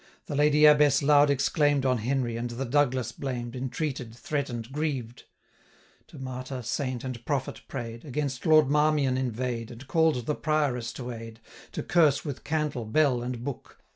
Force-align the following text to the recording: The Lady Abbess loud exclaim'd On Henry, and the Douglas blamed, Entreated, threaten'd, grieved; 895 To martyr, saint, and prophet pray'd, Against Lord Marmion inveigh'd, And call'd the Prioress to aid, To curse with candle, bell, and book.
The 0.25 0.33
Lady 0.35 0.65
Abbess 0.65 1.03
loud 1.03 1.29
exclaim'd 1.29 1.85
On 1.85 1.99
Henry, 1.99 2.35
and 2.35 2.49
the 2.49 2.65
Douglas 2.65 3.11
blamed, 3.11 3.55
Entreated, 3.55 4.15
threaten'd, 4.15 4.71
grieved; 4.71 5.25
895 6.07 6.07
To 6.07 6.19
martyr, 6.25 6.61
saint, 6.63 7.03
and 7.03 7.23
prophet 7.23 7.61
pray'd, 7.67 8.03
Against 8.03 8.43
Lord 8.47 8.67
Marmion 8.67 9.15
inveigh'd, 9.15 9.69
And 9.69 9.85
call'd 9.87 10.25
the 10.25 10.33
Prioress 10.33 10.91
to 10.93 11.11
aid, 11.11 11.39
To 11.73 11.83
curse 11.83 12.25
with 12.25 12.43
candle, 12.43 12.85
bell, 12.85 13.21
and 13.21 13.43
book. 13.43 13.77